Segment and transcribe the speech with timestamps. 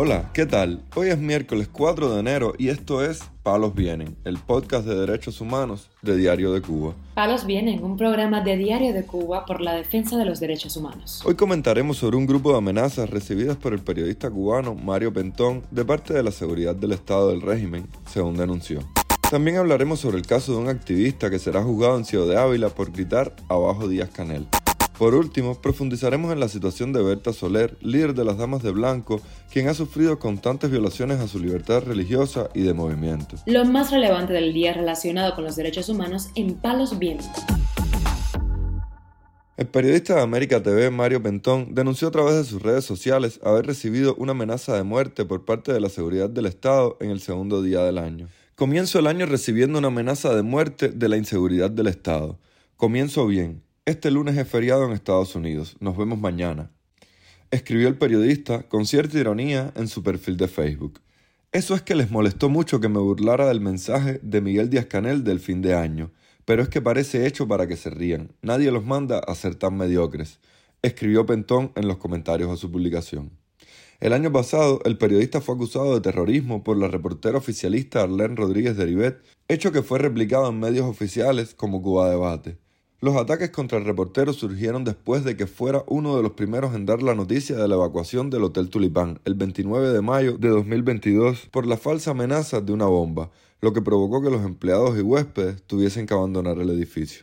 [0.00, 0.84] Hola, ¿qué tal?
[0.94, 5.40] Hoy es miércoles 4 de enero y esto es Palos Vienen, el podcast de derechos
[5.40, 6.94] humanos de Diario de Cuba.
[7.16, 11.20] Palos Vienen, un programa de Diario de Cuba por la defensa de los derechos humanos.
[11.26, 15.84] Hoy comentaremos sobre un grupo de amenazas recibidas por el periodista cubano Mario Pentón de
[15.84, 18.78] parte de la seguridad del Estado del régimen, según denunció.
[19.28, 22.68] También hablaremos sobre el caso de un activista que será juzgado en Ciudad de Ávila
[22.68, 24.46] por gritar abajo Díaz Canel.
[24.98, 29.20] Por último, profundizaremos en la situación de Berta Soler, líder de las Damas de Blanco,
[29.52, 33.36] quien ha sufrido constantes violaciones a su libertad religiosa y de movimiento.
[33.46, 37.30] Lo más relevante del día relacionado con los derechos humanos en Palos Vientos.
[39.56, 43.66] El periodista de América TV, Mario Pentón, denunció a través de sus redes sociales haber
[43.66, 47.62] recibido una amenaza de muerte por parte de la seguridad del Estado en el segundo
[47.62, 48.26] día del año.
[48.56, 52.40] Comienzo el año recibiendo una amenaza de muerte de la inseguridad del Estado.
[52.76, 53.67] Comienzo bien.
[53.88, 55.78] Este lunes es feriado en Estados Unidos.
[55.80, 56.70] Nos vemos mañana.
[57.50, 61.00] Escribió el periodista con cierta ironía en su perfil de Facebook.
[61.52, 65.24] Eso es que les molestó mucho que me burlara del mensaje de Miguel Díaz Canel
[65.24, 66.10] del fin de año,
[66.44, 68.30] pero es que parece hecho para que se rían.
[68.42, 70.38] Nadie los manda a ser tan mediocres,
[70.82, 73.30] escribió Pentón en los comentarios a su publicación.
[74.00, 78.76] El año pasado, el periodista fue acusado de terrorismo por la reportera oficialista Arlene Rodríguez
[78.76, 82.58] de Ribet, hecho que fue replicado en medios oficiales como Cuba Debate.
[83.00, 86.84] Los ataques contra el reportero surgieron después de que fuera uno de los primeros en
[86.84, 91.46] dar la noticia de la evacuación del Hotel Tulipán el 29 de mayo de 2022
[91.52, 95.62] por la falsa amenaza de una bomba, lo que provocó que los empleados y huéspedes
[95.62, 97.20] tuviesen que abandonar el edificio.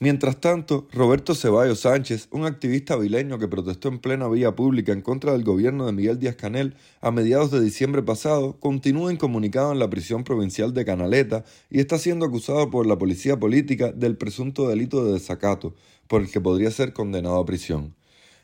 [0.00, 5.02] Mientras tanto, Roberto Ceballos Sánchez, un activista vileño que protestó en plena vía pública en
[5.02, 9.80] contra del gobierno de Miguel Díaz Canel a mediados de diciembre pasado, continúa incomunicado en
[9.80, 14.68] la prisión provincial de Canaleta y está siendo acusado por la policía política del presunto
[14.68, 15.74] delito de desacato,
[16.06, 17.96] por el que podría ser condenado a prisión.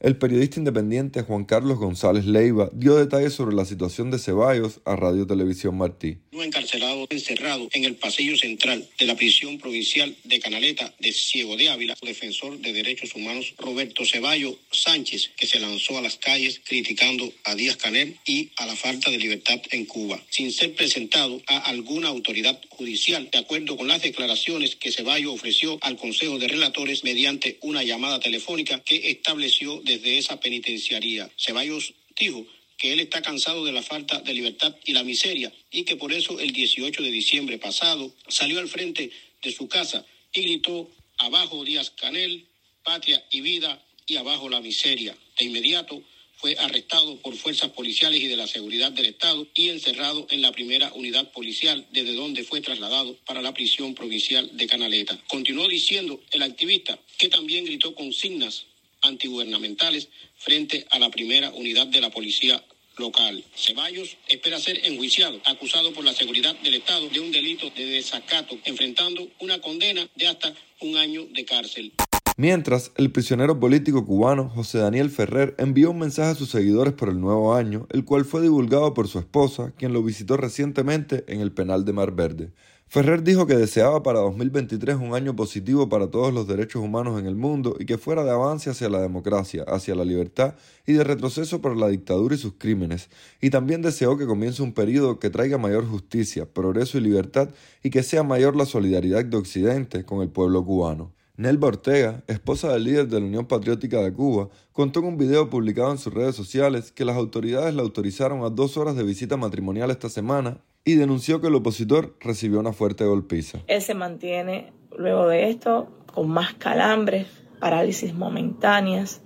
[0.00, 4.96] El periodista independiente Juan Carlos González Leiva dio detalles sobre la situación de Ceballos a
[4.96, 6.20] Radio Televisión Martí.
[6.42, 11.68] Encarcelado, encerrado en el pasillo central de la prisión provincial de Canaleta de Ciego de
[11.68, 17.32] Ávila, defensor de derechos humanos Roberto Ceballos Sánchez, que se lanzó a las calles criticando
[17.44, 21.58] a Díaz Canel y a la falta de libertad en Cuba, sin ser presentado a
[21.58, 27.04] alguna autoridad judicial, de acuerdo con las declaraciones que Ceballos ofreció al Consejo de Relatores
[27.04, 31.30] mediante una llamada telefónica que estableció desde esa penitenciaría.
[31.36, 32.46] Ceballos dijo
[32.78, 36.12] que él está cansado de la falta de libertad y la miseria y que por
[36.12, 39.10] eso el 18 de diciembre pasado salió al frente
[39.42, 42.46] de su casa y gritó abajo Díaz Canel,
[42.84, 45.16] patria y vida y abajo la miseria.
[45.38, 46.02] De inmediato
[46.36, 50.52] fue arrestado por fuerzas policiales y de la seguridad del Estado y encerrado en la
[50.52, 55.20] primera unidad policial, desde donde fue trasladado para la prisión provincial de Canaleta.
[55.26, 58.66] Continuó diciendo el activista que también gritó consignas
[59.02, 62.62] antigubernamentales frente a la primera unidad de la policía
[62.98, 63.44] local.
[63.54, 68.58] Ceballos espera ser enjuiciado, acusado por la seguridad del Estado de un delito de desacato,
[68.64, 71.92] enfrentando una condena de hasta un año de cárcel.
[72.36, 77.08] Mientras, el prisionero político cubano José Daniel Ferrer envió un mensaje a sus seguidores por
[77.08, 81.40] el nuevo año, el cual fue divulgado por su esposa, quien lo visitó recientemente en
[81.40, 82.50] el penal de Mar Verde.
[82.90, 87.26] Ferrer dijo que deseaba para 2023 un año positivo para todos los derechos humanos en
[87.26, 90.54] el mundo y que fuera de avance hacia la democracia, hacia la libertad
[90.86, 93.10] y de retroceso por la dictadura y sus crímenes.
[93.42, 97.50] Y también deseó que comience un periodo que traiga mayor justicia, progreso y libertad
[97.82, 101.12] y que sea mayor la solidaridad de Occidente con el pueblo cubano.
[101.38, 105.48] Nelva Ortega, esposa del líder de la Unión Patriótica de Cuba, contó en un video
[105.48, 109.36] publicado en sus redes sociales que las autoridades la autorizaron a dos horas de visita
[109.36, 113.60] matrimonial esta semana y denunció que el opositor recibió una fuerte golpiza.
[113.68, 117.28] Él se mantiene luego de esto con más calambres,
[117.60, 119.22] parálisis momentáneas,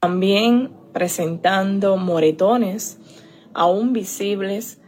[0.00, 2.98] también presentando moretones
[3.54, 4.78] aún visibles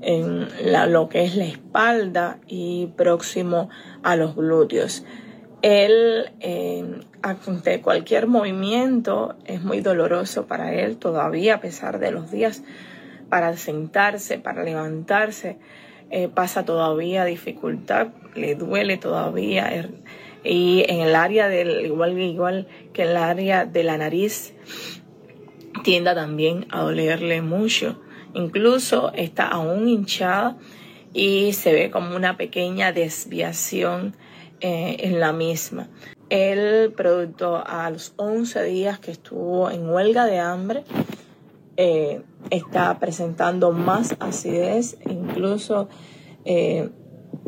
[0.00, 0.46] en
[0.92, 3.68] lo que es la espalda y próximo
[4.04, 5.04] a los glúteos.
[5.62, 6.84] Él, eh,
[7.22, 12.62] ante cualquier movimiento, es muy doloroso para él todavía, a pesar de los días,
[13.28, 15.58] para sentarse, para levantarse,
[16.10, 19.72] eh, pasa todavía dificultad, le duele todavía.
[19.72, 19.90] Er,
[20.44, 24.54] y en el área del, igual, igual que en el área de la nariz,
[25.84, 28.00] tiende también a dolerle mucho.
[28.34, 30.56] Incluso está aún hinchada
[31.12, 34.16] y se ve como una pequeña desviación
[34.60, 35.88] eh, en la misma.
[36.30, 40.84] El producto a los 11 días que estuvo en huelga de hambre
[41.76, 45.88] eh, está presentando más acidez, incluso
[46.44, 46.90] eh,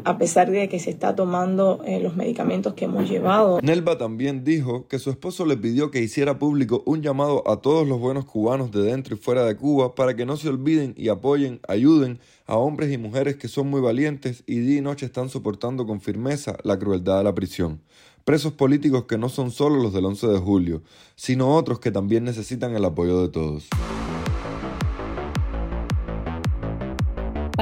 [0.04, 3.60] a pesar de que se está tomando eh, los medicamentos que hemos llevado.
[3.62, 7.86] Nelva también dijo que su esposo le pidió que hiciera público un llamado a todos
[7.86, 11.08] los buenos cubanos de dentro y fuera de Cuba para que no se olviden y
[11.08, 15.28] apoyen, ayuden a hombres y mujeres que son muy valientes y día y noche están
[15.28, 17.80] soportando con firmeza la crueldad de la prisión.
[18.24, 20.82] Presos políticos que no son solo los del 11 de julio,
[21.14, 23.68] sino otros que también necesitan el apoyo de todos.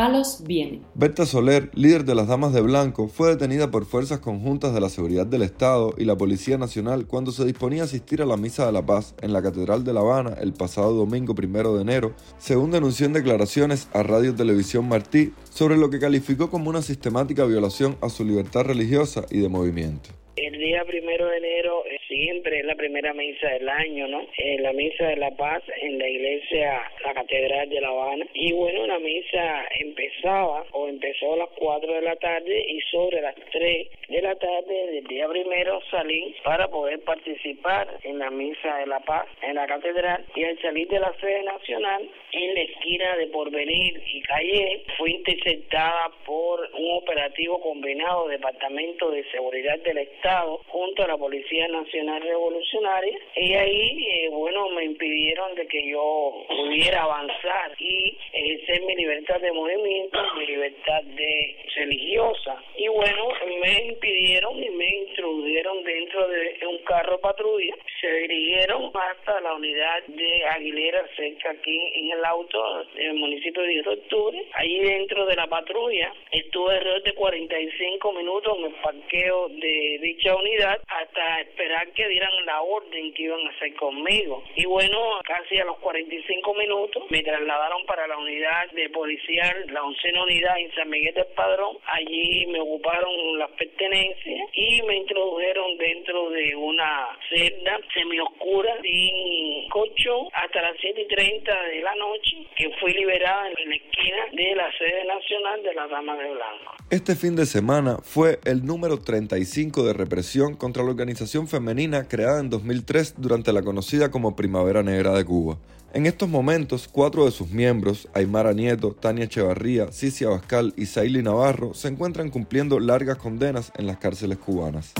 [0.03, 0.81] Palos viene.
[0.95, 4.89] Berta Soler, líder de las Damas de Blanco, fue detenida por fuerzas conjuntas de la
[4.89, 8.67] Seguridad del Estado y la Policía Nacional cuando se disponía a asistir a la Misa
[8.67, 12.17] de la Paz en la Catedral de La Habana el pasado domingo primero de enero,
[12.37, 17.45] según denunció en declaraciones a Radio Televisión Martí sobre lo que calificó como una sistemática
[17.45, 20.11] violación a su libertad religiosa y de movimiento.
[20.35, 24.27] El día primero de enero siempre es la primera misa del año, ¿no?
[24.37, 28.27] Eh, la misa de la paz en la iglesia, la Catedral de La Habana.
[28.35, 33.23] Y bueno, la misa empezaba o empezó a las 4 de la tarde y sobre
[33.23, 38.77] las 3 de la tarde del día primero salí para poder participar en la misa
[38.77, 42.61] de la paz en la catedral y al salir de la sede nacional en la
[42.61, 49.99] esquina de Porvenir y Calle fui interceptada por un operativo combinado Departamento de Seguridad del
[49.99, 55.89] Estado junto a la Policía Nacional Revolucionaria y ahí eh, bueno me impidieron de que
[55.89, 63.29] yo pudiera avanzar y ejercer mi libertad de movimiento, mi libertad de religiosa y bueno
[63.61, 67.75] me pidieron y me introdujeron dentro de un carro patrulla.
[68.01, 73.69] Se dirigieron hasta la unidad de Aguilera, cerca aquí en el auto del municipio de
[73.69, 74.45] 10 de octubre.
[74.55, 80.35] Allí dentro de la patrulla estuve alrededor de 45 minutos en el parqueo de dicha
[80.35, 84.43] unidad hasta esperar que dieran la orden que iban a hacer conmigo.
[84.57, 89.83] Y bueno, casi a los 45 minutos me trasladaron para la unidad de policial, la
[89.83, 91.79] oncena unidad en San Miguel del Padrón.
[91.87, 100.29] Allí me ocuparon las pertenencias y me introdujeron dentro de una celda semioscura sin cocho
[100.33, 104.55] hasta las 7 y 30 de la noche que fui liberada en la esquina de
[104.55, 106.77] la sede nacional de la Dama de Blanco.
[106.91, 112.39] Este fin de semana fue el número 35 de represión contra la organización femenina creada
[112.39, 115.59] en 2003 durante la conocida como Primavera Negra de Cuba.
[115.93, 121.21] En estos momentos, cuatro de sus miembros, Aymara Nieto, Tania Echevarría, Cicia Bascal y Saily
[121.21, 124.93] Navarro, se encuentran cumpliendo largas condenas en las cárceles cubanas.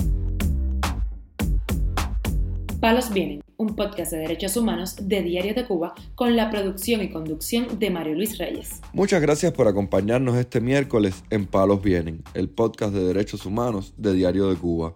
[2.81, 7.11] Palos Vienen, un podcast de derechos humanos de Diario de Cuba con la producción y
[7.11, 8.81] conducción de Mario Luis Reyes.
[8.91, 14.13] Muchas gracias por acompañarnos este miércoles en Palos Vienen, el podcast de derechos humanos de
[14.13, 14.95] Diario de Cuba.